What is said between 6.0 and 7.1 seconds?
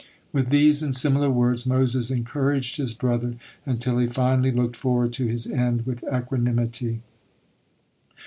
equanimity.